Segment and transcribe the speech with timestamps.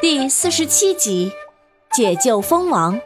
[0.00, 1.30] 第四十七集，
[1.92, 2.98] 解救蜂王。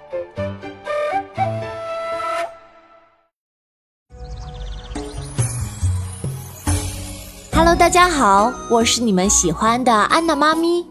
[7.52, 10.86] Hello，大家好，我是你们喜欢的安娜妈咪。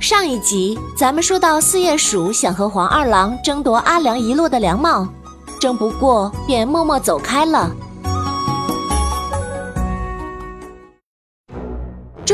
[0.00, 5.06] 上一集咱们说到四叶鼠想和黄二郎争夺阿良遗落的凉帽，
[5.60, 7.70] 争不过便默默走开了。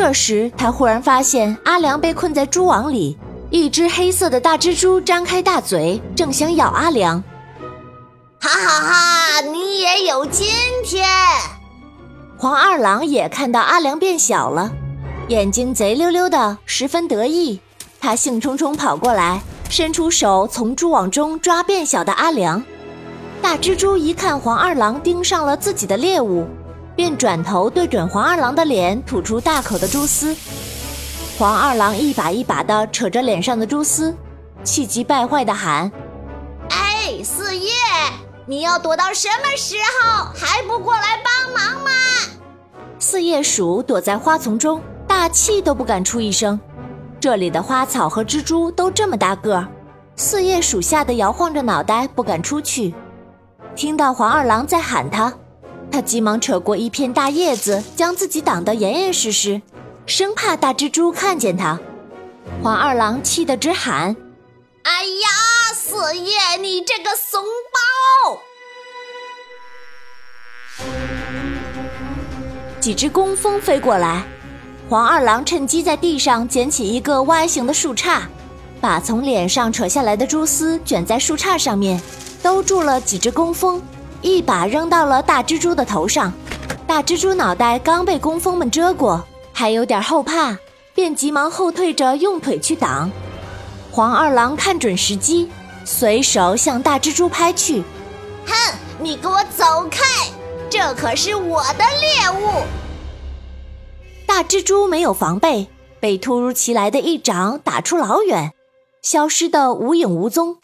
[0.04, 3.16] 这时，他忽然发现阿良被困在蛛网里，
[3.50, 7.22] 一只黑色的大蜘蛛张开大嘴，正想咬阿良。
[8.40, 9.40] 哈哈哈！
[9.42, 10.48] 你也有今
[10.84, 11.06] 天！
[12.36, 14.72] 黄二郎也看到阿良变小了，
[15.28, 17.60] 眼睛贼溜溜的，十分得意。
[18.00, 19.40] 他兴冲冲跑过来，
[19.70, 22.60] 伸出手从蛛网中抓变小的阿良。
[23.40, 26.48] 大蜘蛛一看黄二郎盯上了自己的猎物。
[26.94, 30.36] 便转头对准黄二郎的脸吐出大口的蛛丝，
[31.38, 34.14] 黄二郎一把一把的扯着脸上的蛛丝，
[34.62, 35.90] 气急败坏的喊
[36.70, 37.70] ：“哎，四叶，
[38.46, 40.26] 你要躲到什么时候？
[40.34, 41.90] 还不过来帮忙吗？”
[42.98, 46.60] 四叶鼠躲在花丛中，大气都不敢出一声。
[47.18, 49.66] 这里的花草和蜘蛛都这么大个儿，
[50.16, 52.94] 四叶鼠吓得摇晃着脑袋不敢出去。
[53.74, 55.32] 听到黄二郎在喊他。
[55.92, 59.60] 他急忙扯过一片大叶子，将自己挡得严严实实，
[60.06, 61.78] 生怕大蜘蛛看见他。
[62.62, 64.16] 黄二郎气得直喊
[64.84, 65.28] ：“哎呀，
[65.74, 67.78] 四叶，你这个怂包！”
[72.80, 74.24] 几只工蜂飞过来，
[74.88, 78.22] 黄二郎趁机在地上捡起一个 Y 形的树杈，
[78.80, 82.00] 把从脸上扯下来的蛛丝卷在树杈上面，
[82.42, 83.82] 兜住了几只工蜂。
[84.22, 86.32] 一把扔到了大蜘蛛的头上，
[86.86, 90.56] 大蜘蛛脑袋刚被工蜂们遮过，还有点后怕，
[90.94, 93.10] 便急忙后退着用腿去挡。
[93.90, 95.50] 黄二郎看准时机，
[95.84, 97.82] 随手向大蜘蛛拍去。
[98.46, 98.54] 哼，
[99.00, 100.00] 你给我走开！
[100.70, 102.62] 这可是我的猎物。
[104.24, 105.68] 大蜘蛛没有防备，
[106.00, 108.52] 被突如其来的一掌打出老远，
[109.02, 110.58] 消失得无影无踪。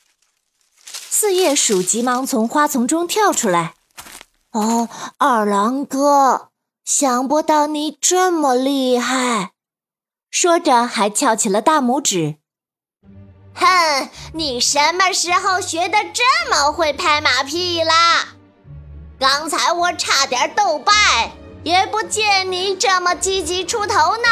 [1.10, 3.74] 四叶鼠急忙从花丛中跳出来。
[4.52, 4.88] “哦，
[5.18, 6.50] 二郎哥，
[6.84, 9.52] 想不到你这么厉害！”
[10.30, 12.36] 说着还翘起了大拇指。
[13.54, 18.28] “哼，你什么时候学的这么会拍马屁啦？
[19.18, 21.32] 刚才我差点斗败，
[21.64, 24.28] 也不见你这么积极出头呢。”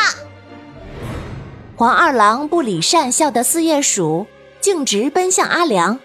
[1.76, 4.26] 黄二郎不理善笑的四叶鼠，
[4.60, 5.98] 径直奔向阿良。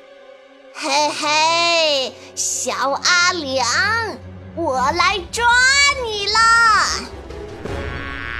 [0.74, 3.66] 嘿嘿，小阿良，
[4.56, 5.44] 我来抓
[6.06, 7.09] 你了！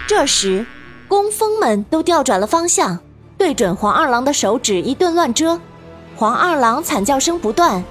[0.08, 0.66] 这时，
[1.08, 3.00] 工蜂们都调转了方向，
[3.38, 5.60] 对准黄二郎的手指一顿乱蛰。
[6.16, 7.84] 黄二郎惨叫声不断，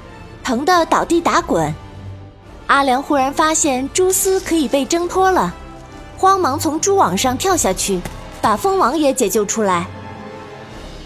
[0.43, 1.73] 疼得倒地打滚。
[2.67, 5.53] 阿良忽然发现蛛丝可以被挣脱了，
[6.17, 8.01] 慌忙从蛛网上跳下去，
[8.41, 9.87] 把蜂王也解救出来。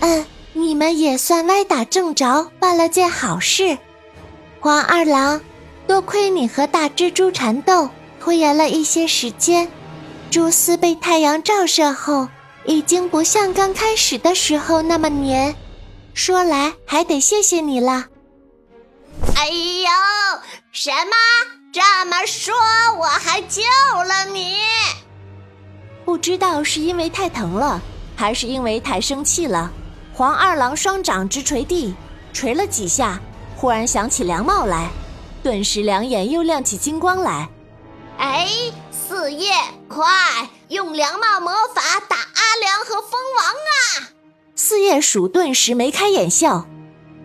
[0.01, 0.25] 嗯。
[0.64, 3.76] 你们也算歪打正着，办了件好事。
[4.60, 5.38] 黄二郎，
[5.86, 9.70] 多亏你和大蜘蛛缠斗，拖延了一些时间。
[10.30, 12.26] 蛛丝被太阳照射后，
[12.64, 15.54] 已经不像刚开始的时候那么黏。
[16.14, 18.06] 说来还得谢谢你了。
[19.36, 19.91] 哎呦，
[20.72, 21.12] 什么？
[21.74, 22.54] 这么说
[22.98, 23.60] 我还救
[24.03, 24.56] 了你？
[26.06, 27.82] 不知道是因为太疼了，
[28.16, 29.70] 还是因为太生气了。
[30.16, 31.92] 黄二郎双掌直捶地，
[32.32, 33.20] 捶了几下，
[33.56, 34.88] 忽然想起凉帽来，
[35.42, 37.48] 顿时两眼又亮起金光来。
[38.19, 38.48] 哎，
[38.92, 39.53] 四叶，
[39.88, 40.06] 快
[40.69, 44.14] 用凉帽魔法打阿良和蜂王啊！
[44.54, 46.64] 四叶鼠顿时眉开眼笑。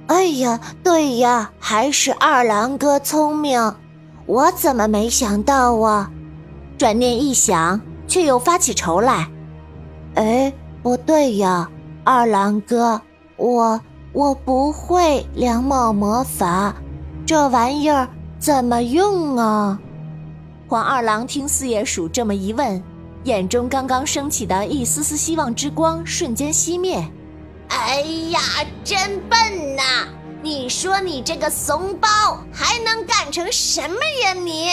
[0.08, 3.76] 哎呀，对呀，还是二郎哥聪明，
[4.26, 6.10] 我怎么没想到啊？
[6.76, 9.30] 转念一想，却又发起愁来。
[10.16, 10.52] 哎，
[10.82, 11.70] 不对呀。
[12.12, 13.00] 二郎哥，
[13.38, 13.80] 我
[14.14, 16.74] 我不会两毛魔法，
[17.24, 18.10] 这玩意儿
[18.40, 19.80] 怎么用啊？
[20.68, 22.84] 黄二郎听四叶鼠这么一问，
[23.26, 27.08] 眼中刚刚升起的一丝丝希望之光瞬间熄灭。
[27.68, 28.02] 哎
[28.32, 28.40] 呀，
[28.84, 30.08] 真笨呐！
[30.42, 32.08] 你说你这个怂包
[32.52, 34.72] 还能干成什么呀你？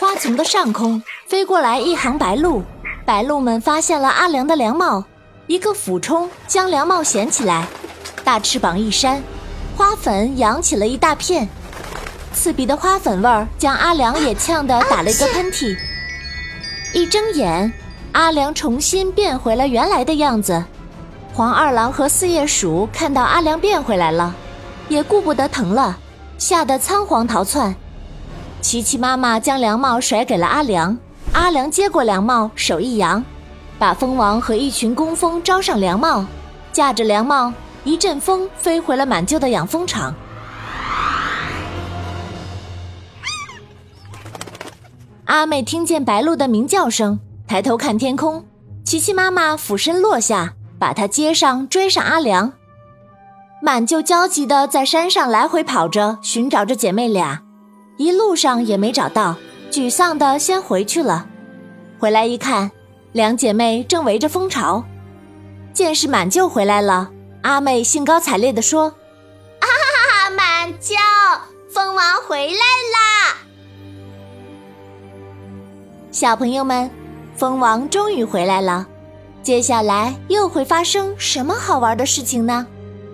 [0.00, 2.60] 花丛的上空飞过来一行白鹭。
[3.06, 5.04] 白鹭们发现了阿良的凉帽，
[5.46, 7.66] 一个俯冲将凉帽衔起来，
[8.24, 9.22] 大翅膀一扇，
[9.76, 11.46] 花粉扬起了一大片，
[12.32, 15.76] 刺鼻的花粉味儿将阿良也呛得打了一个喷嚏。
[16.94, 17.70] 一睁眼，
[18.12, 20.64] 阿良重新变回了原来的样子。
[21.34, 24.34] 黄二郎和四叶鼠看到阿良变回来了，
[24.88, 25.98] 也顾不得疼了，
[26.38, 27.74] 吓得仓皇逃窜。
[28.62, 30.96] 琪琪妈妈将凉帽甩给了阿良，
[31.34, 33.22] 阿良接过凉帽，手一扬，
[33.76, 36.24] 把蜂王和一群工蜂招上凉帽，
[36.72, 37.52] 驾着凉帽，
[37.82, 40.14] 一阵风飞回了满旧的养蜂场。
[45.24, 48.44] 阿妹听见白鹭的鸣叫声，抬头看天空。
[48.84, 52.52] 琪琪妈妈俯身落下，把她接上，追上阿良。
[53.60, 57.42] 满舅焦急地在山上来回跑着，寻找着姐妹俩。
[57.96, 59.36] 一路上也没找到，
[59.74, 61.26] 沮丧的先回去了。
[61.98, 62.70] 回来一看，
[63.10, 64.84] 两姐妹正围着蜂巢。
[65.72, 67.10] 见是满舅回来了，
[67.42, 68.84] 阿妹兴高采烈地说
[69.58, 70.94] ：“啊哈哈，满舅，
[71.72, 73.36] 蜂王回来啦！”
[76.12, 76.88] 小朋友们，
[77.34, 78.86] 蜂王终于回来了。
[79.42, 82.64] 接下来又会发生什么好玩的事情呢？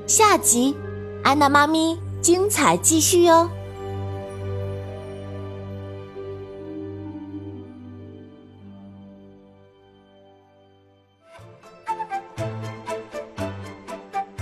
[0.07, 0.77] 下集，
[1.25, 3.49] 安娜妈咪精彩继续哟！